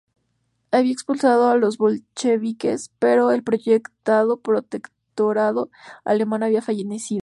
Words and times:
Había 0.71 0.93
expulsado 0.93 1.47
a 1.47 1.57
los 1.57 1.77
bolcheviques 1.77 2.89
pero 2.97 3.29
el 3.29 3.43
proyectado 3.43 4.39
protectorado 4.41 5.69
alemán 6.05 6.41
había 6.41 6.63
fenecido. 6.63 7.19